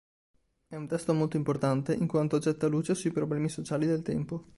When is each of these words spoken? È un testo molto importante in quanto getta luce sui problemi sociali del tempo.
È 0.65 0.75
un 0.75 0.87
testo 0.87 1.13
molto 1.13 1.37
importante 1.37 1.93
in 1.93 2.07
quanto 2.07 2.39
getta 2.39 2.65
luce 2.65 2.95
sui 2.95 3.11
problemi 3.11 3.49
sociali 3.49 3.85
del 3.85 4.01
tempo. 4.01 4.47